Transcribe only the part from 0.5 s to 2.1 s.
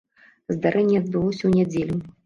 Здарэнне адбылося ў нядзелю.